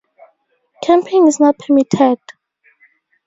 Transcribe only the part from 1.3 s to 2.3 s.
not permitted.